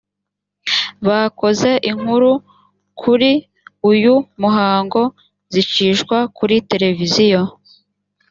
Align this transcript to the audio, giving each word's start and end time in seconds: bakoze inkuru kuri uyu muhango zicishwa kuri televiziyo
bakoze 1.07 1.69
inkuru 1.89 2.31
kuri 3.01 3.31
uyu 3.91 4.13
muhango 4.41 5.01
zicishwa 5.53 6.17
kuri 6.37 6.55
televiziyo 6.71 7.41